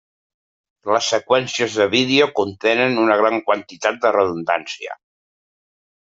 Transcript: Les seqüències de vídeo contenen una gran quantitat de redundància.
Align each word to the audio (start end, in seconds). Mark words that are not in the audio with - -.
Les 0.91 1.09
seqüències 1.15 1.75
de 1.81 1.85
vídeo 1.91 2.27
contenen 2.39 2.97
una 3.01 3.17
gran 3.19 3.37
quantitat 3.49 3.99
de 4.07 4.13
redundància. 4.17 4.97